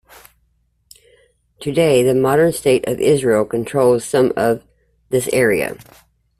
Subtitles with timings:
[1.59, 4.63] Today the modern State of Israel controls some of
[5.09, 5.77] this area.